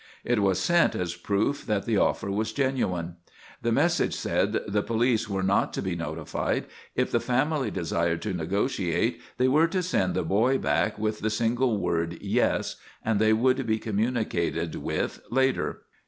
It 0.23 0.41
was 0.41 0.57
sent 0.57 0.95
as 0.95 1.13
proof 1.13 1.63
that 1.67 1.85
the 1.85 1.97
offer 1.97 2.31
was 2.31 2.53
genuine. 2.53 3.17
The 3.61 3.71
message 3.71 4.15
said 4.15 4.53
the 4.67 4.81
police 4.81 5.29
were 5.29 5.43
not 5.43 5.73
to 5.73 5.81
be 5.83 5.95
notified. 5.95 6.65
If 6.95 7.11
the 7.11 7.19
family 7.19 7.69
desired 7.69 8.23
to 8.23 8.33
negotiate, 8.33 9.21
they 9.37 9.47
were 9.47 9.67
to 9.67 9.83
send 9.83 10.15
the 10.15 10.23
boy 10.23 10.57
back 10.57 10.97
with 10.97 11.19
the 11.19 11.29
single 11.29 11.77
word, 11.77 12.17
"Yes," 12.19 12.77
and 13.05 13.19
they 13.19 13.31
would 13.31 13.63
be 13.67 13.77
communicated 13.77 14.73
with 14.73 15.21
later. 15.29 15.83